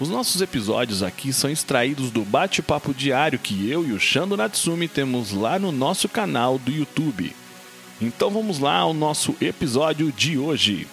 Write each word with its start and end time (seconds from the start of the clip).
Os 0.00 0.08
nossos 0.08 0.40
episódios 0.40 1.02
aqui 1.02 1.32
são 1.32 1.50
extraídos 1.50 2.12
do 2.12 2.22
bate-papo 2.24 2.94
diário 2.94 3.36
que 3.36 3.68
eu 3.68 3.84
e 3.84 3.90
o 3.90 3.98
Shando 3.98 4.36
Natsumi 4.36 4.86
temos 4.86 5.32
lá 5.32 5.58
no 5.58 5.72
nosso 5.72 6.08
canal 6.08 6.56
do 6.56 6.70
YouTube. 6.70 7.32
Então 8.00 8.30
vamos 8.30 8.60
lá 8.60 8.76
ao 8.76 8.94
nosso 8.94 9.34
episódio 9.40 10.12
de 10.12 10.38
hoje. 10.38 10.86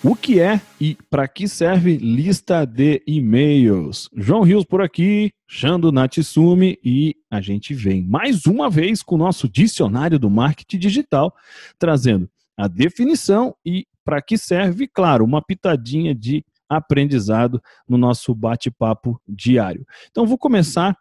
O 0.00 0.14
que 0.14 0.38
é 0.38 0.60
e 0.80 0.96
para 1.10 1.26
que 1.26 1.48
serve 1.48 1.96
lista 1.96 2.64
de 2.64 3.02
e-mails? 3.04 4.08
João 4.16 4.42
Rios 4.42 4.64
por 4.64 4.80
aqui, 4.80 5.32
Shando 5.48 5.90
Natsumi 5.90 6.78
e 6.84 7.16
a 7.28 7.40
gente 7.40 7.74
vem 7.74 8.00
mais 8.00 8.46
uma 8.46 8.70
vez 8.70 9.02
com 9.02 9.16
o 9.16 9.18
nosso 9.18 9.48
dicionário 9.48 10.20
do 10.20 10.30
marketing 10.30 10.78
digital, 10.78 11.34
trazendo 11.80 12.30
a 12.56 12.68
definição 12.68 13.56
e 13.66 13.88
para 14.04 14.22
que 14.22 14.38
serve, 14.38 14.86
claro, 14.86 15.24
uma 15.24 15.42
pitadinha 15.42 16.14
de 16.14 16.44
aprendizado 16.76 17.60
no 17.88 17.96
nosso 17.96 18.34
bate-papo 18.34 19.20
diário. 19.28 19.86
Então, 20.10 20.26
vou 20.26 20.38
começar, 20.38 20.96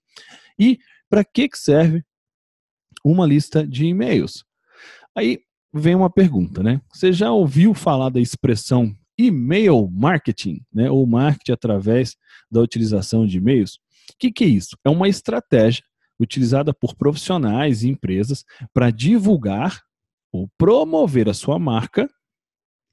E 0.60 0.80
para 1.10 1.24
que, 1.24 1.48
que 1.48 1.58
serve 1.58 2.04
uma 3.06 3.26
lista 3.26 3.66
de 3.66 3.86
e-mails? 3.86 4.44
Aí 5.16 5.40
vem 5.74 5.96
uma 5.96 6.10
pergunta, 6.10 6.62
né? 6.62 6.82
Você 6.94 7.14
já 7.14 7.32
ouviu 7.32 7.74
falar 7.74 8.10
da 8.10 8.20
expressão 8.20 8.94
e-mail 9.18 9.90
marketing, 9.90 10.62
né? 10.74 10.92
Ou 10.92 11.08
marketing 11.08 11.54
através 11.54 12.18
da 12.52 12.60
utilização 12.60 13.26
de 13.26 13.38
e-mails? 13.38 13.76
O 14.12 14.18
que, 14.20 14.30
que 14.30 14.44
é 14.44 14.48
isso? 14.48 14.78
É 14.84 14.90
uma 14.90 15.08
estratégia 15.08 15.86
utilizada 16.20 16.74
por 16.74 16.96
profissionais 16.96 17.84
e 17.84 17.90
empresas 17.90 18.46
para 18.74 18.92
divulgar 18.92 19.82
ou 20.32 20.50
promover 20.58 21.30
a 21.30 21.34
sua 21.34 21.58
marca 21.60 22.10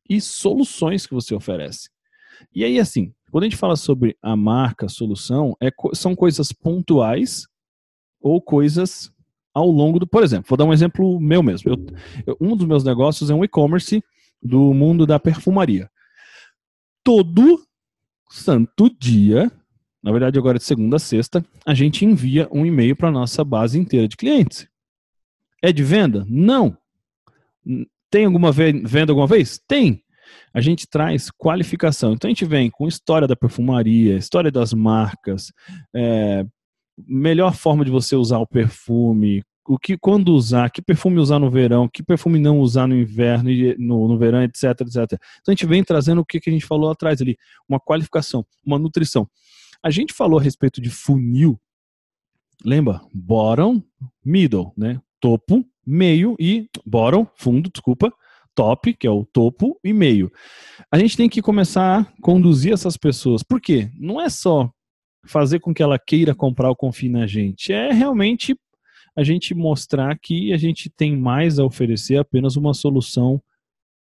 e 0.08 0.20
soluções 0.20 1.06
que 1.06 1.14
você 1.14 1.34
oferece. 1.34 1.88
E 2.54 2.64
aí, 2.64 2.78
assim, 2.78 3.14
quando 3.30 3.44
a 3.44 3.46
gente 3.46 3.56
fala 3.56 3.76
sobre 3.76 4.16
a 4.20 4.36
marca, 4.36 4.86
a 4.86 4.88
solução, 4.88 5.56
é, 5.60 5.70
são 5.94 6.14
coisas 6.14 6.52
pontuais 6.52 7.46
ou 8.20 8.40
coisas 8.40 9.12
ao 9.54 9.70
longo 9.70 9.98
do. 9.98 10.06
Por 10.06 10.22
exemplo, 10.22 10.46
vou 10.48 10.58
dar 10.58 10.64
um 10.64 10.72
exemplo 10.72 11.20
meu 11.20 11.42
mesmo. 11.42 11.70
Eu, 11.70 11.86
eu, 12.26 12.36
um 12.40 12.56
dos 12.56 12.66
meus 12.66 12.84
negócios 12.84 13.30
é 13.30 13.34
um 13.34 13.44
e-commerce 13.44 14.02
do 14.42 14.74
mundo 14.74 15.06
da 15.06 15.18
perfumaria. 15.18 15.90
Todo 17.04 17.62
santo 18.30 18.90
dia 18.98 19.50
na 20.02 20.10
verdade 20.10 20.38
agora 20.38 20.58
de 20.58 20.64
segunda 20.64 20.96
a 20.96 20.98
sexta, 20.98 21.44
a 21.64 21.74
gente 21.74 22.04
envia 22.04 22.48
um 22.50 22.66
e-mail 22.66 22.96
para 22.96 23.08
a 23.08 23.12
nossa 23.12 23.44
base 23.44 23.78
inteira 23.78 24.08
de 24.08 24.16
clientes. 24.16 24.66
É 25.62 25.72
de 25.72 25.84
venda? 25.84 26.26
Não. 26.28 26.76
Tem 28.10 28.24
alguma 28.24 28.50
venda 28.50 29.12
alguma 29.12 29.26
vez? 29.26 29.60
Tem. 29.66 30.02
A 30.52 30.60
gente 30.60 30.88
traz 30.88 31.30
qualificação. 31.30 32.12
Então 32.12 32.28
a 32.28 32.32
gente 32.32 32.44
vem 32.44 32.68
com 32.70 32.88
história 32.88 33.28
da 33.28 33.36
perfumaria, 33.36 34.16
história 34.16 34.50
das 34.50 34.72
marcas, 34.72 35.52
é, 35.94 36.44
melhor 37.06 37.54
forma 37.54 37.84
de 37.84 37.90
você 37.90 38.16
usar 38.16 38.38
o 38.38 38.46
perfume, 38.46 39.42
o 39.66 39.78
que 39.78 39.96
quando 39.96 40.34
usar, 40.34 40.70
que 40.70 40.82
perfume 40.82 41.18
usar 41.18 41.38
no 41.38 41.50
verão, 41.50 41.88
que 41.88 42.02
perfume 42.02 42.38
não 42.38 42.58
usar 42.58 42.86
no 42.86 42.96
inverno 42.96 43.50
e 43.50 43.76
no, 43.78 44.08
no 44.08 44.18
verão, 44.18 44.42
etc, 44.42 44.64
etc. 44.80 45.12
Então 45.40 45.48
a 45.48 45.52
gente 45.52 45.66
vem 45.66 45.84
trazendo 45.84 46.20
o 46.20 46.24
que, 46.24 46.40
que 46.40 46.50
a 46.50 46.52
gente 46.52 46.66
falou 46.66 46.90
atrás 46.90 47.20
ali, 47.20 47.36
uma 47.68 47.78
qualificação, 47.78 48.44
uma 48.64 48.78
nutrição. 48.78 49.28
A 49.82 49.90
gente 49.90 50.12
falou 50.12 50.38
a 50.38 50.42
respeito 50.42 50.80
de 50.80 50.90
funil. 50.90 51.60
Lembra? 52.64 53.00
Bottom, 53.12 53.82
middle, 54.24 54.72
né? 54.76 55.00
Topo, 55.20 55.64
meio 55.84 56.36
e 56.38 56.68
bottom, 56.86 57.26
fundo, 57.34 57.70
desculpa, 57.70 58.12
top, 58.54 58.94
que 58.94 59.06
é 59.06 59.10
o 59.10 59.24
topo 59.24 59.78
e 59.82 59.92
meio. 59.92 60.30
A 60.90 60.98
gente 60.98 61.16
tem 61.16 61.28
que 61.28 61.42
começar 61.42 62.00
a 62.00 62.22
conduzir 62.22 62.72
essas 62.72 62.96
pessoas. 62.96 63.42
Por 63.42 63.60
quê? 63.60 63.90
Não 63.98 64.20
é 64.20 64.28
só 64.28 64.70
fazer 65.26 65.60
com 65.60 65.72
que 65.72 65.82
ela 65.82 65.98
queira 65.98 66.34
comprar 66.34 66.68
ou 66.68 66.76
confie 66.76 67.08
na 67.08 67.26
gente, 67.26 67.72
é 67.72 67.92
realmente 67.92 68.56
a 69.14 69.22
gente 69.22 69.54
mostrar 69.54 70.18
que 70.18 70.52
a 70.52 70.56
gente 70.56 70.88
tem 70.90 71.16
mais 71.16 71.58
a 71.58 71.64
oferecer 71.64 72.16
apenas 72.16 72.56
uma 72.56 72.72
solução 72.72 73.40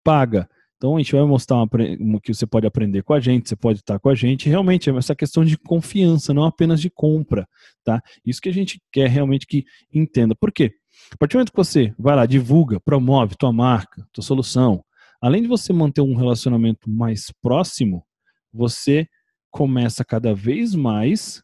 paga. 0.04 0.48
Então 0.80 0.96
a 0.96 0.98
gente 0.98 1.12
vai 1.12 1.22
mostrar 1.26 1.58
uma, 1.58 2.20
que 2.22 2.32
você 2.32 2.46
pode 2.46 2.66
aprender 2.66 3.02
com 3.02 3.12
a 3.12 3.20
gente, 3.20 3.50
você 3.50 3.54
pode 3.54 3.80
estar 3.80 3.98
com 3.98 4.08
a 4.08 4.14
gente. 4.14 4.48
Realmente 4.48 4.88
é 4.88 4.96
essa 4.96 5.14
questão 5.14 5.44
de 5.44 5.58
confiança, 5.58 6.32
não 6.32 6.42
apenas 6.42 6.80
de 6.80 6.88
compra, 6.88 7.46
tá? 7.84 8.02
Isso 8.24 8.41
que 8.41 8.48
a 8.48 8.52
gente 8.52 8.80
quer 8.91 9.06
realmente 9.10 9.46
que 9.46 9.66
entenda. 9.92 10.34
Por 10.34 10.50
quê? 10.50 10.72
A 11.12 11.18
partir 11.18 11.34
do 11.34 11.36
momento 11.36 11.50
que 11.50 11.56
você 11.58 11.94
vai 11.98 12.16
lá, 12.16 12.24
divulga, 12.24 12.80
promove 12.80 13.34
tua 13.36 13.52
marca, 13.52 14.06
tua 14.10 14.24
solução, 14.24 14.82
além 15.20 15.42
de 15.42 15.48
você 15.48 15.70
manter 15.70 16.00
um 16.00 16.14
relacionamento 16.14 16.88
mais 16.88 17.30
próximo, 17.42 18.02
você 18.50 19.06
começa 19.50 20.02
cada 20.02 20.34
vez 20.34 20.74
mais 20.74 21.42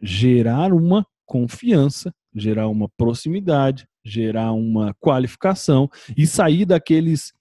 gerar 0.00 0.72
uma 0.72 1.04
confiança, 1.26 2.14
gerar 2.32 2.68
uma 2.68 2.88
proximidade, 2.96 3.84
gerar 4.04 4.52
uma 4.52 4.94
qualificação 4.94 5.88
e 6.16 6.24
sair 6.24 6.64
daqueles 6.64 7.32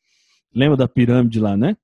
Lembra 0.53 0.77
da 0.77 0.87
pirâmide 0.87 1.39
lá, 1.39 1.55
né? 1.55 1.75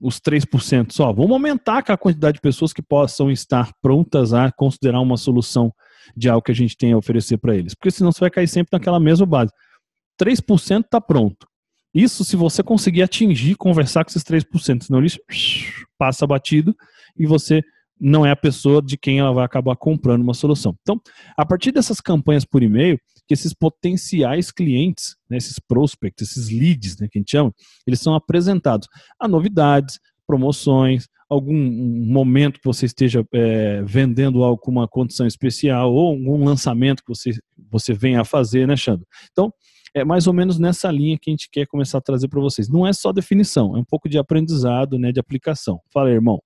Os 0.00 0.18
3% 0.18 0.92
só. 0.92 1.12
Vamos 1.12 1.32
aumentar 1.32 1.84
a 1.86 1.96
quantidade 1.96 2.36
de 2.36 2.40
pessoas 2.40 2.72
que 2.72 2.82
possam 2.82 3.30
estar 3.30 3.70
prontas 3.82 4.32
a 4.32 4.50
considerar 4.50 5.00
uma 5.00 5.16
solução 5.16 5.72
de 6.16 6.28
algo 6.28 6.42
que 6.42 6.52
a 6.52 6.54
gente 6.54 6.76
tem 6.76 6.92
a 6.92 6.96
oferecer 6.96 7.36
para 7.36 7.54
eles. 7.54 7.74
Porque 7.74 7.90
senão 7.90 8.10
você 8.10 8.20
vai 8.20 8.30
cair 8.30 8.48
sempre 8.48 8.70
naquela 8.72 8.98
mesma 8.98 9.26
base. 9.26 9.52
3% 10.20 10.84
está 10.84 11.00
pronto. 11.00 11.46
Isso 11.92 12.24
se 12.24 12.36
você 12.36 12.62
conseguir 12.62 13.02
atingir, 13.02 13.56
conversar 13.56 14.04
com 14.04 14.10
esses 14.10 14.22
3%, 14.22 14.84
senão 14.84 15.04
isso 15.04 15.18
passa 15.98 16.26
batido 16.26 16.74
e 17.16 17.26
você 17.26 17.62
não 18.00 18.24
é 18.24 18.30
a 18.30 18.36
pessoa 18.36 18.80
de 18.80 18.96
quem 18.96 19.18
ela 19.18 19.32
vai 19.32 19.44
acabar 19.44 19.76
comprando 19.76 20.22
uma 20.22 20.32
solução. 20.32 20.74
Então, 20.80 20.98
a 21.36 21.44
partir 21.44 21.70
dessas 21.72 22.00
campanhas 22.00 22.44
por 22.44 22.62
e-mail, 22.62 22.98
que 23.30 23.34
esses 23.34 23.54
potenciais 23.54 24.50
clientes, 24.50 25.14
né, 25.30 25.36
esses 25.36 25.60
prospects, 25.60 26.28
esses 26.28 26.50
leads, 26.50 26.98
né, 26.98 27.06
que 27.08 27.16
a 27.16 27.20
gente 27.20 27.30
chama, 27.30 27.54
eles 27.86 28.00
são 28.00 28.12
apresentados 28.12 28.88
a 29.20 29.28
novidades, 29.28 30.00
promoções, 30.26 31.06
algum 31.28 31.54
momento 31.54 32.58
que 32.58 32.66
você 32.66 32.86
esteja 32.86 33.24
é, 33.32 33.82
vendendo 33.84 34.42
algo 34.42 34.60
com 34.60 34.72
uma 34.72 34.88
condição 34.88 35.28
especial 35.28 35.94
ou 35.94 36.08
algum 36.08 36.44
lançamento 36.44 37.04
que 37.04 37.08
você, 37.08 37.30
você 37.70 37.92
venha 37.92 38.22
a 38.22 38.24
fazer, 38.24 38.66
né, 38.66 38.76
Xandro? 38.76 39.06
Então, 39.30 39.54
é 39.94 40.04
mais 40.04 40.26
ou 40.26 40.32
menos 40.32 40.58
nessa 40.58 40.90
linha 40.90 41.16
que 41.16 41.30
a 41.30 41.32
gente 41.32 41.48
quer 41.52 41.68
começar 41.68 41.98
a 41.98 42.02
trazer 42.02 42.26
para 42.26 42.40
vocês. 42.40 42.68
Não 42.68 42.84
é 42.84 42.92
só 42.92 43.12
definição, 43.12 43.76
é 43.76 43.78
um 43.78 43.84
pouco 43.84 44.08
de 44.08 44.18
aprendizado, 44.18 44.98
né, 44.98 45.12
de 45.12 45.20
aplicação. 45.20 45.80
Fala, 45.92 46.08
aí, 46.08 46.14
irmão. 46.16 46.42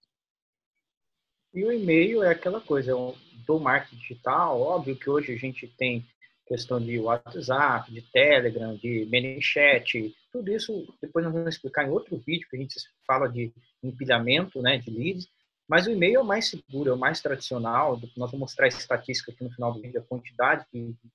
E 1.54 1.64
o 1.64 1.72
e-mail 1.72 2.22
é 2.22 2.28
aquela 2.28 2.60
coisa 2.60 2.92
é 2.92 3.14
do 3.46 3.58
marketing 3.58 3.96
digital. 3.96 4.60
Óbvio 4.60 4.96
que 4.96 5.08
hoje 5.08 5.32
a 5.32 5.36
gente 5.36 5.66
tem 5.78 6.04
questão 6.46 6.80
de 6.80 6.98
WhatsApp, 6.98 7.92
de 7.92 8.02
Telegram, 8.02 8.76
de 8.76 9.06
ManyChat, 9.10 10.14
tudo 10.30 10.52
isso 10.52 10.86
depois 11.00 11.24
nós 11.24 11.32
vamos 11.32 11.54
explicar 11.54 11.86
em 11.86 11.90
outro 11.90 12.16
vídeo 12.16 12.46
que 12.50 12.56
a 12.56 12.60
gente 12.60 12.74
fala 13.06 13.28
de 13.28 13.52
empilhamento, 13.82 14.60
né, 14.60 14.78
de 14.78 14.90
leads. 14.90 15.28
Mas 15.66 15.86
o 15.86 15.90
e-mail 15.90 16.16
é 16.16 16.20
o 16.20 16.24
mais 16.24 16.50
seguro, 16.50 16.90
é 16.90 16.92
o 16.92 16.98
mais 16.98 17.22
tradicional. 17.22 17.98
Nós 18.16 18.30
vamos 18.30 18.50
mostrar 18.50 18.68
estatística 18.68 19.32
aqui 19.32 19.42
no 19.42 19.50
final 19.50 19.72
do 19.72 19.80
vídeo, 19.80 19.98
a 19.98 20.04
quantidade 20.04 20.66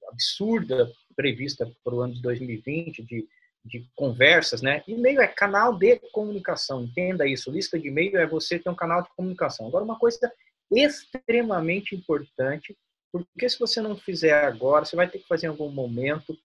absurda 0.07 0.91
prevista 1.15 1.71
para 1.83 1.93
o 1.93 2.01
ano 2.01 2.13
de 2.15 2.21
2020 2.21 3.03
de, 3.03 3.27
de 3.63 3.87
conversas, 3.95 4.61
né? 4.63 4.81
E-mail 4.87 5.21
é 5.21 5.27
canal 5.27 5.77
de 5.77 5.99
comunicação, 6.11 6.83
entenda 6.83 7.27
isso. 7.27 7.51
Lista 7.51 7.77
de 7.77 7.89
e-mail 7.89 8.17
é 8.17 8.25
você 8.25 8.57
ter 8.57 8.69
um 8.69 8.75
canal 8.75 9.03
de 9.03 9.09
comunicação. 9.15 9.67
Agora, 9.67 9.85
uma 9.85 9.99
coisa 9.99 10.31
extremamente 10.71 11.95
importante, 11.95 12.75
porque 13.11 13.49
se 13.49 13.59
você 13.59 13.81
não 13.81 13.97
fizer 13.97 14.45
agora, 14.45 14.85
você 14.85 14.95
vai 14.95 15.09
ter 15.09 15.19
que 15.19 15.27
fazer 15.27 15.47
em 15.47 15.49
algum 15.49 15.69
momento, 15.69 16.37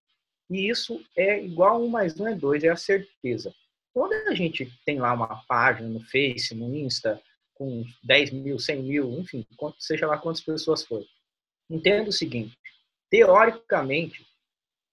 e 0.51 0.69
isso 0.69 1.03
é 1.17 1.43
igual 1.43 1.83
um 1.83 1.89
mais 1.89 2.19
um 2.19 2.27
é 2.27 2.35
dois, 2.35 2.65
é 2.65 2.69
a 2.69 2.77
certeza. 2.77 3.55
Quando 3.93 4.13
a 4.29 4.35
gente 4.35 4.71
tem 4.85 4.99
lá 4.99 5.13
uma 5.13 5.45
página 5.47 5.89
no 5.89 6.01
Face, 6.01 6.55
no 6.55 6.75
Insta, 6.75 7.23
com 7.55 7.85
10 8.03 8.33
mil, 8.33 8.59
100 8.59 8.83
mil, 8.83 9.21
enfim, 9.21 9.47
seja 9.79 10.07
lá 10.07 10.19
quantas 10.19 10.43
pessoas 10.43 10.85
forem. 10.85 11.09
Entenda 11.71 12.11
o 12.11 12.13
seguinte: 12.13 12.59
teoricamente, 13.09 14.27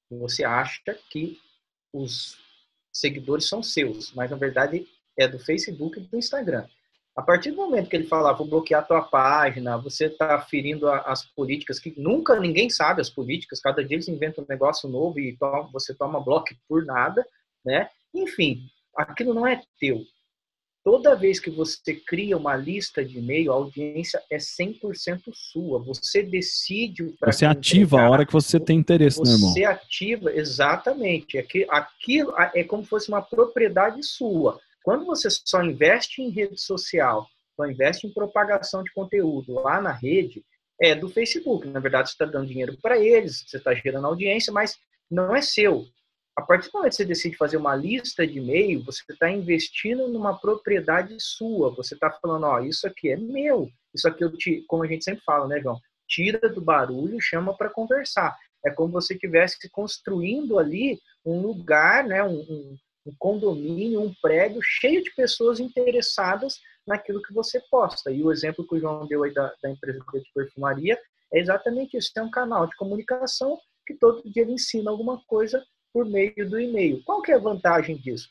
você 0.10 0.44
acha 0.44 0.94
que 1.10 1.40
os 1.94 2.38
seguidores 2.94 3.48
são 3.48 3.64
seus, 3.64 4.14
mas 4.14 4.30
na 4.30 4.38
verdade 4.38 4.88
é 5.18 5.28
do 5.28 5.40
Facebook 5.40 6.00
e 6.00 6.04
do 6.04 6.18
Instagram. 6.18 6.68
A 7.16 7.22
partir 7.22 7.52
do 7.52 7.58
momento 7.58 7.90
que 7.90 7.96
ele 7.96 8.08
falar, 8.08 8.34
vou 8.34 8.48
bloquear 8.48 8.82
a 8.82 8.86
tua 8.86 9.02
página, 9.02 9.78
você 9.78 10.06
está 10.06 10.40
ferindo 10.42 10.90
as 10.90 11.26
políticas, 11.26 11.78
que 11.78 11.94
nunca 11.98 12.40
ninguém 12.40 12.70
sabe 12.70 13.02
as 13.02 13.10
políticas, 13.10 13.60
cada 13.60 13.84
dia 13.84 13.98
eles 13.98 14.08
inventam 14.08 14.44
um 14.44 14.48
negócio 14.48 14.88
novo 14.88 15.20
e 15.20 15.38
você 15.74 15.94
toma 15.94 16.24
bloco 16.24 16.50
por 16.70 16.86
nada, 16.86 17.26
né? 17.66 17.90
Enfim, 18.14 18.64
aquilo 18.96 19.34
não 19.34 19.46
é 19.46 19.62
teu. 19.78 20.06
Toda 20.84 21.16
vez 21.16 21.40
que 21.40 21.52
você 21.52 21.94
cria 21.94 22.36
uma 22.36 22.56
lista 22.56 23.06
de 23.06 23.20
e-mail, 23.20 23.52
a 23.52 23.56
audiência 23.56 24.20
é 24.32 24.38
100% 24.38 25.32
sua. 25.32 25.78
Você 25.80 26.24
decide 26.24 27.14
Você 27.24 27.46
ativa 27.46 28.02
a 28.02 28.10
hora 28.10 28.26
que 28.26 28.34
você 28.34 28.60
tem 28.60 28.80
interesse, 28.80 29.20
você 29.20 29.30
né, 29.30 29.36
irmão? 29.36 29.54
Você 29.54 29.64
ativa, 29.64 30.34
exatamente. 30.34 31.38
É 31.38 31.46
aquilo 31.70 32.34
é 32.56 32.64
como 32.64 32.84
se 32.84 32.90
fosse 32.90 33.10
uma 33.10 33.22
propriedade 33.22 34.02
sua. 34.02 34.60
Quando 34.84 35.06
você 35.06 35.30
só 35.30 35.64
investe 35.64 36.22
em 36.22 36.30
rede 36.30 36.60
social, 36.60 37.28
só 37.56 37.66
investe 37.66 38.08
em 38.08 38.14
propagação 38.14 38.84
de 38.84 38.92
conteúdo 38.94 39.54
lá 39.54 39.82
na 39.82 39.92
rede, 39.92 40.44
é 40.82 40.96
do 40.96 41.10
Facebook. 41.10 41.68
Na 41.68 41.80
verdade, 41.80 42.10
você 42.10 42.14
está 42.14 42.26
dando 42.26 42.48
dinheiro 42.48 42.78
para 42.82 42.98
eles, 42.98 43.44
você 43.48 43.58
está 43.58 43.74
gerando 43.74 44.08
audiência, 44.08 44.52
mas 44.52 44.78
não 45.10 45.36
é 45.36 45.42
seu 45.42 45.86
a 46.36 46.42
partir 46.42 46.70
do 46.70 46.74
momento 46.74 46.92
que 46.92 46.98
você 46.98 47.06
decide 47.06 47.38
fazer 47.38 47.58
uma 47.58 47.76
lista 47.76 48.26
de 48.26 48.40
e-mail, 48.40 48.84
você 48.84 49.04
está 49.10 49.30
investindo 49.30 50.08
numa 50.08 50.38
propriedade 50.38 51.16
sua. 51.20 51.74
Você 51.76 51.94
está 51.94 52.10
falando, 52.10 52.46
ó, 52.46 52.60
isso 52.60 52.88
aqui 52.88 53.10
é 53.10 53.18
meu. 53.18 53.70
Isso 53.94 54.08
aqui 54.08 54.24
eu 54.24 54.32
te, 54.36 54.64
como 54.68 54.84
a 54.84 54.88
gente 54.88 55.04
sempre 55.04 55.24
fala, 55.24 55.48
né, 55.48 55.60
João? 55.60 55.80
Tira 56.08 56.50
do 56.50 56.62
barulho, 56.62 57.22
chama 57.22 57.56
para 57.56 57.70
conversar. 57.70 58.36
É 58.66 58.72
como 58.72 58.94
você 58.94 59.14
estivesse 59.14 59.70
construindo 59.70 60.58
ali 60.58 61.00
um 61.26 61.42
lugar, 61.42 62.06
né, 62.06 62.24
um, 62.24 62.76
um, 63.06 63.14
condomínio, 63.18 64.02
um 64.02 64.14
prédio 64.22 64.62
cheio 64.62 65.04
de 65.04 65.14
pessoas 65.16 65.60
interessadas 65.60 66.60
naquilo 66.86 67.22
que 67.22 67.34
você 67.34 67.60
posta. 67.70 68.12
E 68.12 68.24
o 68.24 68.32
exemplo 68.32 68.66
que 68.68 68.76
o 68.76 68.80
João 68.80 69.08
deu 69.08 69.24
aí 69.24 69.34
da, 69.34 69.54
da 69.62 69.70
empresa 69.70 70.00
de 70.00 70.34
perfumaria 70.34 71.00
é 71.34 71.40
exatamente 71.40 71.98
isso. 71.98 72.12
É 72.18 72.22
um 72.22 72.32
canal 72.32 72.68
de 72.68 72.76
comunicação 72.76 73.60
que 73.86 73.94
todo 73.96 74.30
dia 74.30 74.44
ele 74.44 74.54
ensina 74.54 74.92
alguma 74.92 75.22
coisa 75.26 75.64
por 75.94 76.06
meio 76.06 76.50
do 76.50 76.60
e-mail. 76.60 77.04
Qual 77.04 77.22
que 77.22 77.32
é 77.32 77.36
a 77.36 77.40
vantagem 77.40 77.98
disso? 77.98 78.30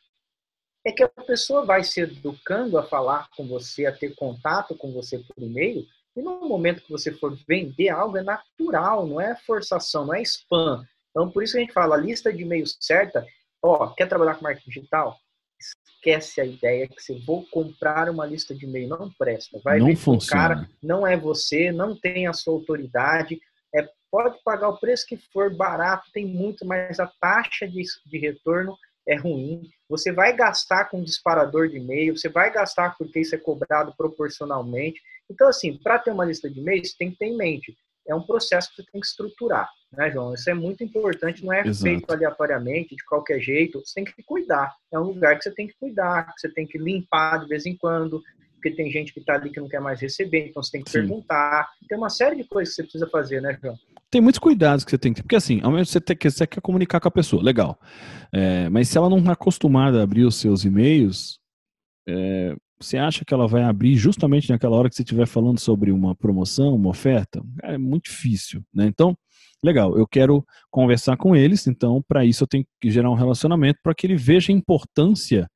É 0.84 0.92
que 0.92 1.02
a 1.02 1.08
pessoa 1.08 1.64
vai 1.64 1.84
se 1.84 2.00
educando 2.00 2.78
a 2.78 2.82
falar 2.82 3.28
com 3.36 3.46
você, 3.46 3.86
a 3.86 3.92
ter 3.92 4.14
contato 4.14 4.74
com 4.74 4.92
você 4.92 5.18
por 5.18 5.42
e-mail, 5.42 5.86
e 6.16 6.22
no 6.22 6.48
momento 6.48 6.82
que 6.82 6.90
você 6.90 7.12
for 7.12 7.36
vender 7.46 7.90
algo, 7.90 8.16
é 8.16 8.22
natural, 8.22 9.06
não 9.06 9.20
é 9.20 9.36
forçação, 9.46 10.06
não 10.06 10.14
é 10.14 10.22
spam. 10.22 10.84
Então, 11.10 11.30
por 11.30 11.42
isso 11.42 11.52
que 11.52 11.58
a 11.58 11.60
gente 11.60 11.72
fala, 11.72 11.96
a 11.96 12.00
lista 12.00 12.32
de 12.32 12.42
e-mails 12.42 12.76
certa, 12.80 13.26
ó, 13.62 13.88
quer 13.88 14.08
trabalhar 14.08 14.34
com 14.34 14.44
marketing 14.44 14.70
digital? 14.70 15.16
Esquece 15.58 16.40
a 16.40 16.44
ideia 16.44 16.88
que 16.88 17.00
você 17.00 17.18
vou 17.26 17.46
comprar 17.50 18.08
uma 18.08 18.24
lista 18.24 18.54
de 18.54 18.64
e-mail, 18.64 18.88
não 18.88 19.10
presta. 19.10 19.60
Vai 19.62 19.78
não 19.78 19.86
ver 19.86 19.96
funciona. 19.96 20.42
cara 20.42 20.68
não 20.82 21.06
é 21.06 21.16
você, 21.16 21.70
não 21.70 21.94
tem 21.94 22.26
a 22.26 22.32
sua 22.32 22.54
autoridade, 22.54 23.38
é, 23.74 23.86
pode 24.10 24.42
pagar 24.42 24.68
o 24.70 24.78
preço 24.78 25.06
que 25.06 25.16
for 25.32 25.54
barato, 25.54 26.10
tem 26.12 26.26
muito, 26.26 26.66
mas 26.66 26.98
a 26.98 27.06
taxa 27.20 27.68
de, 27.68 27.82
de 28.06 28.18
retorno 28.18 28.76
é 29.06 29.16
ruim. 29.16 29.68
Você 29.88 30.12
vai 30.12 30.34
gastar 30.34 30.86
com 30.86 31.02
disparador 31.02 31.68
de 31.68 31.76
e-mail, 31.76 32.16
você 32.16 32.28
vai 32.28 32.50
gastar 32.52 32.96
porque 32.96 33.20
isso 33.20 33.34
é 33.34 33.38
cobrado 33.38 33.94
proporcionalmente. 33.96 35.00
Então, 35.28 35.48
assim, 35.48 35.76
para 35.76 35.98
ter 35.98 36.12
uma 36.12 36.24
lista 36.24 36.48
de 36.48 36.60
e-mails, 36.60 36.94
tem 36.94 37.10
que 37.10 37.18
ter 37.18 37.26
em 37.26 37.36
mente. 37.36 37.76
É 38.10 38.14
um 38.14 38.22
processo 38.22 38.70
que 38.70 38.76
você 38.76 38.90
tem 38.90 39.00
que 39.00 39.06
estruturar, 39.06 39.68
né, 39.92 40.10
João? 40.10 40.34
Isso 40.34 40.50
é 40.50 40.54
muito 40.54 40.82
importante, 40.82 41.44
não 41.44 41.52
é 41.52 41.66
Exato. 41.66 41.82
feito 41.82 42.10
aleatoriamente, 42.12 42.96
de 42.96 43.04
qualquer 43.04 43.40
jeito. 43.40 43.80
Você 43.84 43.94
tem 43.94 44.04
que 44.04 44.22
cuidar. 44.22 44.74
É 44.92 44.98
um 44.98 45.04
lugar 45.04 45.36
que 45.36 45.44
você 45.44 45.50
tem 45.50 45.68
que 45.68 45.74
cuidar, 45.78 46.26
que 46.34 46.40
você 46.40 46.48
tem 46.48 46.66
que 46.66 46.78
limpar 46.78 47.40
de 47.40 47.46
vez 47.46 47.66
em 47.66 47.76
quando, 47.76 48.22
porque 48.54 48.72
tem 48.72 48.90
gente 48.90 49.14
que 49.14 49.20
está 49.20 49.34
ali 49.34 49.50
que 49.50 49.60
não 49.60 49.68
quer 49.68 49.80
mais 49.80 50.00
receber, 50.00 50.48
então 50.48 50.62
você 50.62 50.72
tem 50.72 50.82
que 50.82 50.90
Sim. 50.90 51.00
perguntar. 51.00 51.68
Tem 51.88 51.96
uma 51.96 52.10
série 52.10 52.36
de 52.36 52.44
coisas 52.44 52.74
que 52.74 52.76
você 52.76 52.82
precisa 52.82 53.08
fazer, 53.08 53.40
né, 53.40 53.58
João? 53.62 53.78
tem 54.10 54.20
muitos 54.20 54.40
cuidados 54.40 54.84
que 54.84 54.90
você 54.90 54.98
tem 54.98 55.12
que 55.12 55.20
ter. 55.20 55.22
Porque 55.22 55.36
assim, 55.36 55.60
ao 55.62 55.70
menos 55.70 55.88
você, 55.88 56.00
tem, 56.00 56.16
você 56.20 56.46
quer 56.46 56.60
comunicar 56.60 57.00
com 57.00 57.08
a 57.08 57.12
pessoa, 57.12 57.42
legal. 57.42 57.78
É, 58.32 58.68
mas 58.68 58.88
se 58.88 58.98
ela 58.98 59.08
não 59.08 59.18
está 59.18 59.32
acostumada 59.32 60.00
a 60.00 60.02
abrir 60.02 60.24
os 60.24 60.34
seus 60.34 60.64
e-mails, 60.64 61.38
é, 62.08 62.56
você 62.80 62.96
acha 62.96 63.24
que 63.24 63.34
ela 63.34 63.46
vai 63.46 63.62
abrir 63.62 63.94
justamente 63.96 64.48
naquela 64.48 64.76
hora 64.76 64.88
que 64.88 64.96
você 64.96 65.02
estiver 65.02 65.26
falando 65.26 65.58
sobre 65.58 65.92
uma 65.92 66.14
promoção, 66.14 66.74
uma 66.74 66.88
oferta? 66.88 67.42
É 67.62 67.76
muito 67.76 68.04
difícil, 68.04 68.62
né? 68.72 68.86
Então, 68.86 69.16
legal, 69.62 69.96
eu 69.98 70.06
quero 70.06 70.44
conversar 70.70 71.16
com 71.16 71.36
eles, 71.36 71.66
então 71.66 72.02
para 72.06 72.24
isso 72.24 72.44
eu 72.44 72.48
tenho 72.48 72.64
que 72.80 72.90
gerar 72.90 73.10
um 73.10 73.14
relacionamento 73.14 73.78
para 73.82 73.94
que 73.94 74.06
ele 74.06 74.16
veja 74.16 74.50
a 74.50 74.54
importância 74.54 75.48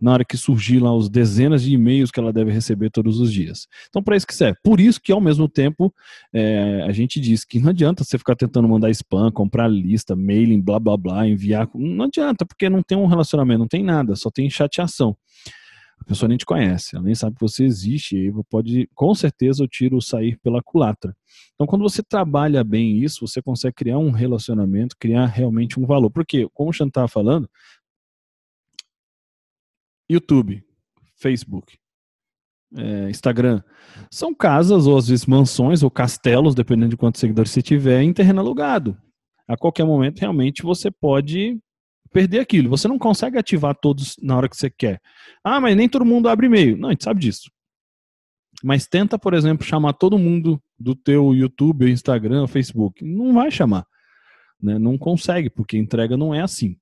na 0.00 0.12
hora 0.12 0.24
que 0.24 0.36
surgir 0.36 0.78
lá 0.78 0.94
os 0.94 1.08
dezenas 1.08 1.62
de 1.62 1.72
e-mails 1.72 2.10
que 2.10 2.20
ela 2.20 2.32
deve 2.32 2.52
receber 2.52 2.90
todos 2.90 3.18
os 3.18 3.32
dias. 3.32 3.66
Então, 3.88 4.02
para 4.02 4.16
isso 4.16 4.26
que 4.26 4.34
serve. 4.34 4.56
Por 4.62 4.78
isso 4.78 5.00
que, 5.02 5.10
ao 5.10 5.20
mesmo 5.20 5.48
tempo, 5.48 5.92
é, 6.32 6.84
a 6.86 6.92
gente 6.92 7.18
diz 7.18 7.44
que 7.44 7.58
não 7.58 7.70
adianta 7.70 8.04
você 8.04 8.16
ficar 8.16 8.36
tentando 8.36 8.68
mandar 8.68 8.90
spam, 8.90 9.30
comprar 9.32 9.66
lista, 9.66 10.14
mailing, 10.14 10.60
blá, 10.60 10.78
blá, 10.78 10.96
blá, 10.96 11.26
enviar. 11.26 11.68
Não 11.74 12.04
adianta, 12.04 12.46
porque 12.46 12.70
não 12.70 12.82
tem 12.82 12.96
um 12.96 13.06
relacionamento, 13.06 13.58
não 13.58 13.68
tem 13.68 13.82
nada, 13.82 14.14
só 14.14 14.30
tem 14.30 14.48
chateação. 14.48 15.16
A 16.00 16.04
pessoa 16.04 16.28
nem 16.28 16.38
te 16.38 16.46
conhece, 16.46 16.96
ela 16.96 17.04
nem 17.04 17.14
sabe 17.14 17.36
que 17.36 17.42
você 17.42 17.64
existe, 17.64 18.16
e 18.16 18.32
pode, 18.48 18.88
com 18.94 19.14
certeza, 19.14 19.62
o 19.62 19.68
tiro 19.68 20.00
sair 20.00 20.38
pela 20.38 20.62
culatra. 20.62 21.14
Então, 21.54 21.66
quando 21.66 21.82
você 21.82 22.02
trabalha 22.02 22.62
bem 22.64 22.98
isso, 22.98 23.26
você 23.26 23.42
consegue 23.42 23.74
criar 23.74 23.98
um 23.98 24.10
relacionamento, 24.10 24.96
criar 24.98 25.26
realmente 25.26 25.78
um 25.78 25.84
valor. 25.84 26.10
Porque, 26.10 26.48
como 26.54 26.70
o 26.70 26.72
Chan 26.72 26.86
estava 26.86 27.08
falando, 27.08 27.48
YouTube, 30.10 30.64
Facebook, 31.16 31.76
é, 32.76 33.10
Instagram, 33.10 33.62
são 34.10 34.34
casas 34.34 34.86
ou 34.86 34.96
às 34.96 35.08
vezes 35.08 35.26
mansões 35.26 35.82
ou 35.82 35.90
castelos, 35.90 36.54
dependendo 36.54 36.90
de 36.90 36.96
quantos 36.96 37.20
seguidores 37.20 37.50
você 37.50 37.60
tiver, 37.60 38.02
em 38.02 38.12
terreno 38.12 38.40
alugado. 38.40 38.96
A 39.46 39.56
qualquer 39.56 39.84
momento, 39.84 40.20
realmente, 40.20 40.62
você 40.62 40.90
pode 40.90 41.58
perder 42.12 42.40
aquilo. 42.40 42.70
Você 42.70 42.88
não 42.88 42.98
consegue 42.98 43.38
ativar 43.38 43.74
todos 43.74 44.16
na 44.22 44.36
hora 44.36 44.48
que 44.48 44.56
você 44.56 44.70
quer. 44.70 45.00
Ah, 45.42 45.60
mas 45.60 45.76
nem 45.76 45.88
todo 45.88 46.04
mundo 46.04 46.28
abre 46.28 46.46
e-mail. 46.46 46.76
Não, 46.76 46.88
a 46.88 46.92
gente 46.92 47.04
sabe 47.04 47.20
disso. 47.20 47.50
Mas 48.62 48.86
tenta, 48.86 49.18
por 49.18 49.34
exemplo, 49.34 49.66
chamar 49.66 49.92
todo 49.92 50.18
mundo 50.18 50.60
do 50.78 50.94
teu 50.94 51.34
YouTube, 51.34 51.90
Instagram, 51.90 52.46
Facebook. 52.46 53.04
Não 53.04 53.32
vai 53.32 53.50
chamar. 53.50 53.86
Né? 54.60 54.78
Não 54.78 54.98
consegue, 54.98 55.48
porque 55.48 55.76
entrega 55.76 56.16
não 56.16 56.34
é 56.34 56.40
assim. 56.40 56.76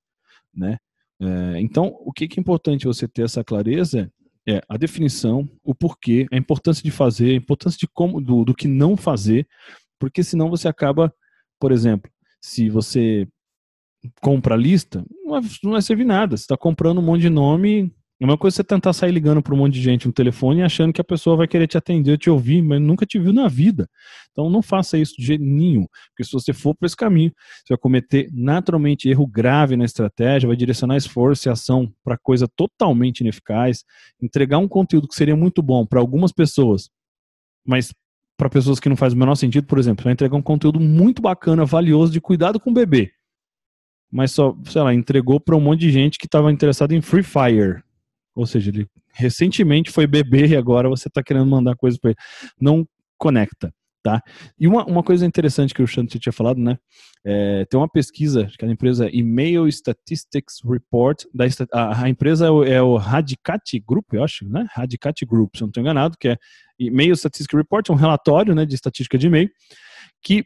Né? 0.53 0.77
É, 1.19 1.59
então, 1.59 1.95
o 2.01 2.11
que 2.11 2.25
é 2.25 2.39
importante 2.39 2.87
você 2.87 3.07
ter 3.07 3.23
essa 3.23 3.43
clareza 3.43 4.11
é 4.47 4.61
a 4.69 4.77
definição, 4.77 5.47
o 5.63 5.75
porquê, 5.75 6.25
a 6.31 6.37
importância 6.37 6.81
de 6.81 6.89
fazer, 6.89 7.31
a 7.31 7.35
importância 7.35 7.77
de 7.77 7.87
como, 7.87 8.21
do, 8.21 8.45
do 8.45 8.55
que 8.55 8.67
não 8.67 8.95
fazer, 8.95 9.47
porque 9.99 10.23
senão 10.23 10.49
você 10.49 10.67
acaba, 10.67 11.13
por 11.59 11.71
exemplo, 11.71 12.09
se 12.39 12.69
você 12.69 13.27
compra 14.21 14.55
lista, 14.55 15.03
não 15.63 15.71
vai, 15.71 15.81
servir 15.81 16.05
nada. 16.05 16.35
Você 16.35 16.43
está 16.43 16.57
comprando 16.57 16.99
um 16.99 17.03
monte 17.03 17.21
de 17.21 17.29
nome 17.29 17.91
É 18.19 18.25
uma 18.25 18.37
coisa 18.37 18.55
você 18.55 18.63
tentar 18.63 18.93
sair 18.93 19.11
ligando 19.11 19.43
para 19.43 19.53
um 19.53 19.57
monte 19.57 19.73
de 19.73 19.81
gente 19.81 20.07
no 20.07 20.13
telefone 20.13 20.63
achando 20.63 20.91
que 20.91 20.99
a 20.99 21.03
pessoa 21.03 21.37
vai 21.37 21.47
querer 21.47 21.67
te 21.67 21.77
atender, 21.77 22.17
te 22.17 22.31
ouvir, 22.31 22.63
mas 22.63 22.81
nunca 22.81 23.05
te 23.05 23.19
viu 23.19 23.31
na 23.31 23.47
vida. 23.47 23.87
Então 24.31 24.49
não 24.49 24.63
faça 24.63 24.97
isso 24.97 25.13
de 25.17 25.25
jeito 25.25 25.43
nenhum, 25.43 25.85
porque 26.09 26.23
se 26.23 26.31
você 26.31 26.51
for 26.51 26.73
por 26.73 26.87
esse 26.87 26.95
caminho, 26.95 27.31
você 27.59 27.73
vai 27.73 27.77
cometer 27.77 28.27
naturalmente 28.33 29.07
erro 29.07 29.27
grave 29.27 29.77
na 29.77 29.85
estratégia, 29.85 30.47
vai 30.47 30.57
direcionar 30.57 30.97
esforço 30.97 31.47
e 31.47 31.51
ação 31.51 31.93
para 32.03 32.17
coisa 32.17 32.47
totalmente 32.55 33.19
ineficaz, 33.19 33.83
entregar 34.19 34.57
um 34.57 34.67
conteúdo 34.67 35.07
que 35.07 35.15
seria 35.15 35.35
muito 35.35 35.61
bom 35.61 35.85
para 35.85 35.99
algumas 35.99 36.31
pessoas, 36.31 36.89
mas 37.65 37.93
para 38.35 38.49
pessoas 38.49 38.79
que 38.79 38.89
não 38.89 38.95
faz 38.95 39.13
o 39.13 39.17
menor 39.17 39.35
sentido, 39.35 39.65
por 39.65 39.79
exemplo, 39.79 40.03
vai 40.03 40.13
entregar 40.13 40.35
um 40.35 40.41
conteúdo 40.41 40.79
muito 40.79 41.21
bacana, 41.21 41.65
valioso 41.65 42.11
de 42.11 42.21
cuidado 42.21 42.59
com 42.59 42.69
o 42.69 42.73
bebê, 42.73 43.11
mas 44.11 44.31
só, 44.31 44.55
sei 44.65 44.81
lá, 44.81 44.93
entregou 44.93 45.39
para 45.39 45.55
um 45.55 45.61
monte 45.61 45.81
de 45.81 45.91
gente 45.91 46.17
que 46.17 46.25
estava 46.25 46.51
interessado 46.51 46.93
em 46.93 47.01
Free 47.01 47.23
Fire 47.23 47.83
ou 48.37 48.45
seja, 48.45 48.69
ele 48.69 48.87
recentemente 49.11 49.89
foi 49.89 50.05
bebê 50.05 50.45
e 50.45 50.55
agora 50.55 50.87
você 50.87 51.07
está 51.07 51.23
querendo 51.23 51.49
mandar 51.49 51.75
coisa 51.75 51.97
para 51.99 52.11
ele. 52.11 52.19
Não 52.61 52.87
conecta. 53.17 53.73
Tá? 54.03 54.21
E 54.57 54.67
uma, 54.67 54.85
uma 54.85 55.03
coisa 55.03 55.25
interessante 55.25 55.73
que 55.73 55.81
o 55.81 55.87
Xandro 55.87 56.17
tinha 56.17 56.31
falado, 56.31 56.61
né? 56.61 56.77
É, 57.25 57.65
tem 57.65 57.77
uma 57.77 57.89
pesquisa 57.89 58.47
que 58.57 58.63
a 58.63 58.69
empresa 58.69 59.09
Email 59.11 59.67
Statistics 59.67 60.61
Report, 60.63 61.25
da, 61.33 61.45
a, 61.73 62.03
a 62.03 62.09
empresa 62.09 62.45
é 62.45 62.49
o, 62.49 62.63
é 62.63 62.81
o 62.81 62.95
Radicati 62.95 63.83
Group, 63.85 64.13
eu 64.13 64.23
acho, 64.23 64.47
né? 64.47 64.65
Radicati 64.71 65.25
Group, 65.25 65.57
se 65.57 65.63
eu 65.63 65.65
não 65.65 65.71
estou 65.71 65.81
enganado, 65.81 66.15
que 66.17 66.29
é 66.29 66.37
Email 66.79 67.15
Statistics 67.15 67.57
Report, 67.57 67.89
um 67.89 67.95
relatório 67.95 68.55
né, 68.55 68.65
de 68.65 68.75
estatística 68.75 69.17
de 69.17 69.27
e-mail, 69.27 69.49
que 70.21 70.45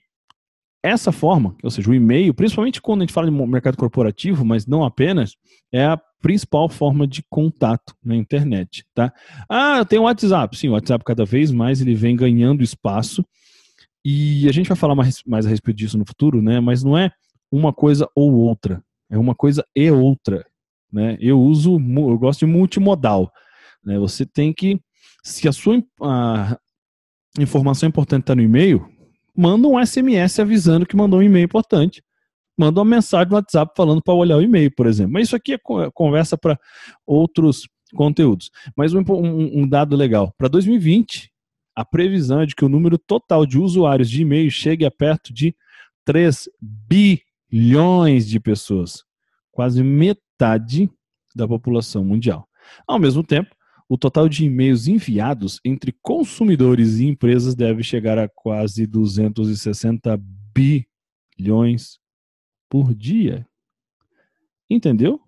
essa 0.83 1.11
forma, 1.11 1.55
ou 1.63 1.69
seja, 1.69 1.89
o 1.89 1.93
e-mail, 1.93 2.33
principalmente 2.33 2.81
quando 2.81 3.01
a 3.01 3.03
gente 3.03 3.13
fala 3.13 3.29
de 3.29 3.47
mercado 3.47 3.77
corporativo, 3.77 4.43
mas 4.43 4.65
não 4.65 4.83
apenas, 4.83 5.35
é 5.71 5.85
a 5.85 5.99
principal 6.21 6.69
forma 6.69 7.07
de 7.07 7.23
contato 7.29 7.95
na 8.03 8.15
internet, 8.15 8.85
tá? 8.93 9.13
Ah, 9.49 9.83
tenho 9.85 10.03
o 10.03 10.05
WhatsApp. 10.05 10.57
Sim, 10.57 10.69
o 10.69 10.73
WhatsApp 10.73 11.03
cada 11.03 11.25
vez 11.25 11.51
mais 11.51 11.81
ele 11.81 11.95
vem 11.95 12.15
ganhando 12.15 12.63
espaço 12.63 13.25
e 14.03 14.47
a 14.47 14.51
gente 14.51 14.67
vai 14.67 14.77
falar 14.77 14.95
mais, 14.95 15.21
mais 15.25 15.45
a 15.45 15.49
respeito 15.49 15.77
disso 15.77 15.97
no 15.97 16.05
futuro, 16.05 16.41
né? 16.41 16.59
Mas 16.59 16.83
não 16.83 16.97
é 16.97 17.11
uma 17.51 17.73
coisa 17.73 18.09
ou 18.15 18.33
outra, 18.33 18.83
é 19.09 19.17
uma 19.17 19.35
coisa 19.35 19.65
e 19.75 19.91
outra, 19.91 20.45
né? 20.91 21.17
Eu 21.19 21.39
uso, 21.39 21.73
eu 21.73 22.17
gosto 22.17 22.39
de 22.39 22.51
multimodal, 22.51 23.31
né? 23.83 23.99
Você 23.99 24.25
tem 24.25 24.53
que, 24.53 24.79
se 25.23 25.47
a 25.47 25.51
sua 25.51 25.83
a 26.01 26.57
informação 27.39 27.89
importante 27.89 28.21
está 28.21 28.35
no 28.35 28.41
e-mail, 28.41 28.87
manda 29.41 29.67
um 29.67 29.83
SMS 29.83 30.39
avisando 30.39 30.85
que 30.85 30.95
mandou 30.95 31.19
um 31.19 31.23
e-mail 31.23 31.45
importante 31.45 32.03
manda 32.57 32.79
uma 32.79 32.85
mensagem 32.85 33.29
no 33.29 33.35
WhatsApp 33.35 33.73
falando 33.75 34.03
para 34.03 34.13
olhar 34.13 34.37
o 34.37 34.41
e-mail, 34.41 34.71
por 34.75 34.85
exemplo. 34.85 35.13
Mas 35.13 35.27
isso 35.27 35.35
aqui 35.35 35.53
é 35.53 35.59
conversa 35.93 36.37
para 36.37 36.59
outros 37.07 37.67
conteúdos. 37.95 38.51
Mas 38.75 38.93
um, 38.93 39.03
um, 39.09 39.61
um 39.61 39.67
dado 39.67 39.95
legal: 39.95 40.31
para 40.37 40.47
2020, 40.47 41.31
a 41.75 41.83
previsão 41.83 42.41
é 42.41 42.45
de 42.45 42.55
que 42.55 42.63
o 42.63 42.69
número 42.69 42.97
total 42.97 43.45
de 43.45 43.57
usuários 43.57 44.09
de 44.09 44.21
e-mail 44.21 44.51
chegue 44.51 44.85
a 44.85 44.91
perto 44.91 45.33
de 45.33 45.55
3 46.05 46.49
bilhões 46.61 48.27
de 48.27 48.39
pessoas, 48.39 49.03
quase 49.51 49.81
metade 49.81 50.89
da 51.35 51.47
população 51.47 52.03
mundial. 52.03 52.47
Ao 52.87 52.99
mesmo 52.99 53.23
tempo, 53.23 53.55
o 53.91 53.97
total 53.97 54.29
de 54.29 54.45
e-mails 54.45 54.87
enviados 54.87 55.59
entre 55.65 55.91
consumidores 56.01 56.99
e 56.99 57.07
empresas 57.07 57.53
deve 57.53 57.83
chegar 57.83 58.17
a 58.17 58.29
quase 58.29 58.87
260 58.87 60.17
bilhões 61.37 61.99
por 62.69 62.95
dia. 62.95 63.45
Entendeu? 64.69 65.19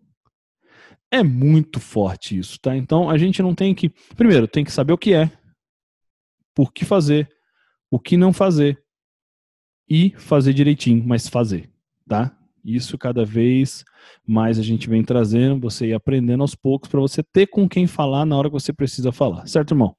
É 1.11 1.21
muito 1.21 1.81
forte 1.81 2.37
isso, 2.37 2.57
tá? 2.57 2.73
Então 2.73 3.09
a 3.09 3.17
gente 3.17 3.41
não 3.41 3.53
tem 3.53 3.75
que. 3.75 3.89
Primeiro, 4.15 4.47
tem 4.47 4.63
que 4.63 4.71
saber 4.71 4.93
o 4.93 4.97
que 4.97 5.13
é, 5.13 5.29
por 6.55 6.71
que 6.71 6.85
fazer, 6.85 7.29
o 7.91 7.99
que 7.99 8.15
não 8.15 8.31
fazer 8.31 8.81
e 9.89 10.11
fazer 10.11 10.53
direitinho, 10.53 11.03
mas 11.05 11.27
fazer, 11.27 11.69
tá? 12.07 12.33
Isso 12.63 12.97
cada 12.97 13.25
vez 13.25 13.83
mais 14.25 14.57
a 14.57 14.63
gente 14.63 14.89
vem 14.89 15.03
trazendo, 15.03 15.59
você 15.59 15.87
ir 15.87 15.93
aprendendo 15.93 16.41
aos 16.41 16.55
poucos 16.55 16.89
para 16.89 16.99
você 16.99 17.21
ter 17.21 17.47
com 17.47 17.67
quem 17.67 17.87
falar 17.87 18.25
na 18.25 18.37
hora 18.37 18.49
que 18.49 18.53
você 18.53 18.71
precisa 18.71 19.11
falar, 19.11 19.45
certo, 19.47 19.71
irmão? 19.71 19.95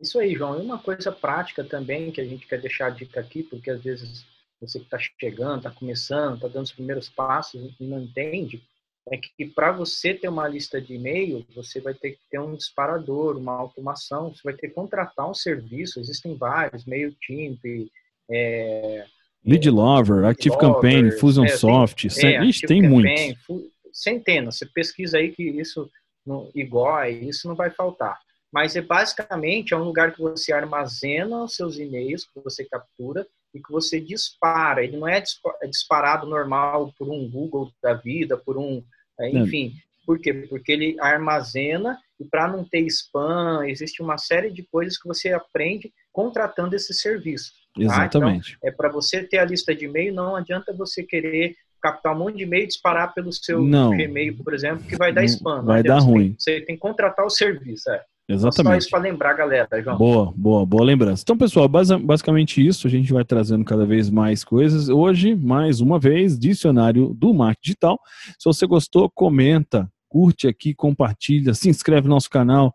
Isso 0.00 0.18
aí, 0.18 0.34
João. 0.34 0.60
E 0.60 0.64
uma 0.64 0.78
coisa 0.78 1.10
prática 1.10 1.64
também 1.64 2.12
que 2.12 2.20
a 2.20 2.24
gente 2.24 2.46
quer 2.46 2.60
deixar 2.60 2.86
a 2.86 2.90
dica 2.90 3.20
aqui, 3.20 3.42
porque 3.42 3.70
às 3.70 3.82
vezes 3.82 4.24
você 4.60 4.78
que 4.78 4.84
está 4.84 4.98
chegando, 4.98 5.58
está 5.58 5.70
começando, 5.70 6.36
está 6.36 6.48
dando 6.48 6.64
os 6.64 6.72
primeiros 6.72 7.08
passos 7.08 7.74
e 7.80 7.84
não 7.84 8.00
entende, 8.02 8.62
é 9.10 9.16
que 9.16 9.46
para 9.46 9.72
você 9.72 10.14
ter 10.14 10.28
uma 10.28 10.46
lista 10.46 10.80
de 10.80 10.94
e-mail, 10.94 11.46
você 11.54 11.80
vai 11.80 11.94
ter 11.94 12.12
que 12.12 12.20
ter 12.30 12.38
um 12.38 12.54
disparador, 12.54 13.36
uma 13.36 13.52
automação, 13.52 14.34
você 14.34 14.42
vai 14.44 14.54
ter 14.54 14.68
que 14.68 14.74
contratar 14.74 15.28
um 15.28 15.34
serviço, 15.34 15.98
existem 15.98 16.36
vários, 16.36 16.84
MailChimp, 16.84 17.90
é, 18.30 19.06
Lead 19.44 19.70
Lover, 19.70 20.24
Active 20.24 20.58
Campaign, 20.58 21.10
Fusionsoft, 21.12 22.06
é, 22.06 22.10
tem, 22.10 22.36
é, 22.36 22.44
Ixi, 22.44 22.66
tem 22.66 22.82
Campaign, 22.82 23.36
muito. 23.48 23.70
Centenas, 23.92 24.58
você 24.58 24.66
pesquisa 24.66 25.18
aí 25.18 25.32
que 25.32 25.42
isso, 25.42 25.90
no, 26.24 26.50
igual, 26.54 27.04
isso 27.08 27.48
não 27.48 27.54
vai 27.54 27.70
faltar. 27.70 28.18
Mas 28.52 28.76
é 28.76 28.80
basicamente 28.80 29.74
é 29.74 29.76
um 29.76 29.84
lugar 29.84 30.14
que 30.14 30.20
você 30.20 30.52
armazena 30.52 31.44
os 31.44 31.54
seus 31.54 31.78
e-mails, 31.78 32.24
que 32.24 32.40
você 32.42 32.64
captura, 32.64 33.26
e 33.54 33.60
que 33.60 33.70
você 33.70 34.00
dispara. 34.00 34.84
Ele 34.84 34.96
não 34.96 35.08
é, 35.08 35.22
é 35.62 35.66
disparado 35.66 36.26
normal 36.26 36.92
por 36.98 37.08
um 37.08 37.28
Google 37.28 37.72
da 37.82 37.94
vida, 37.94 38.36
por 38.36 38.56
um. 38.56 38.82
É, 39.18 39.30
enfim. 39.30 39.74
Por 40.06 40.18
quê? 40.18 40.32
Porque 40.48 40.72
ele 40.72 40.96
armazena 41.00 41.98
e 42.18 42.24
para 42.24 42.48
não 42.48 42.64
ter 42.64 42.80
spam, 42.86 43.66
existe 43.66 44.00
uma 44.00 44.16
série 44.16 44.50
de 44.50 44.62
coisas 44.62 44.98
que 44.98 45.06
você 45.06 45.32
aprende 45.32 45.92
contratando 46.10 46.74
esse 46.74 46.94
serviço. 46.94 47.52
Tá? 47.74 47.82
Exatamente. 47.82 48.56
Então, 48.58 48.70
é 48.70 48.72
para 48.72 48.88
você 48.88 49.22
ter 49.22 49.38
a 49.38 49.44
lista 49.44 49.74
de 49.74 49.84
e-mail, 49.84 50.14
não 50.14 50.36
adianta 50.36 50.72
você 50.72 51.02
querer 51.02 51.54
captar 51.80 52.14
um 52.14 52.18
monte 52.18 52.38
de 52.38 52.42
e-mail 52.42 52.64
e 52.64 52.68
disparar 52.68 53.14
pelo 53.14 53.32
seu 53.32 53.62
não. 53.62 53.96
Gmail, 53.96 54.36
por 54.42 54.52
exemplo, 54.52 54.84
que 54.84 54.96
vai 54.96 55.12
dar 55.12 55.24
spam. 55.24 55.62
Vai 55.62 55.82
dar 55.82 56.00
ruim. 56.00 56.34
Você 56.38 56.60
tem 56.60 56.74
que 56.74 56.80
contratar 56.80 57.24
o 57.24 57.30
serviço. 57.30 57.90
É. 57.90 58.02
Exatamente. 58.30 58.72
Só 58.72 58.78
isso 58.78 58.90
para 58.90 58.98
lembrar, 58.98 59.32
galera, 59.32 59.66
João. 59.82 59.96
Boa, 59.96 60.34
boa, 60.36 60.66
boa 60.66 60.84
lembrança. 60.84 61.22
Então, 61.22 61.38
pessoal, 61.38 61.66
basicamente 61.66 62.66
isso. 62.66 62.86
A 62.86 62.90
gente 62.90 63.10
vai 63.10 63.24
trazendo 63.24 63.64
cada 63.64 63.86
vez 63.86 64.10
mais 64.10 64.44
coisas. 64.44 64.90
Hoje, 64.90 65.34
mais 65.34 65.80
uma 65.80 65.98
vez, 65.98 66.38
dicionário 66.38 67.14
do 67.14 67.32
marketing 67.32 67.62
digital. 67.62 67.98
Se 68.38 68.44
você 68.44 68.66
gostou, 68.66 69.08
comenta, 69.08 69.90
curte 70.08 70.46
aqui, 70.46 70.74
compartilha, 70.74 71.54
se 71.54 71.70
inscreve 71.70 72.06
no 72.06 72.14
nosso 72.14 72.28
canal, 72.28 72.74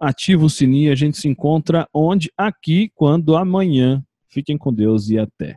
ativa 0.00 0.44
o 0.44 0.50
sininho. 0.50 0.90
A 0.90 0.96
gente 0.96 1.16
se 1.16 1.28
encontra 1.28 1.86
onde? 1.94 2.32
Aqui, 2.36 2.90
quando 2.94 3.36
amanhã. 3.36 4.02
Fiquem 4.28 4.58
com 4.58 4.72
Deus 4.72 5.08
e 5.10 5.18
até. 5.18 5.56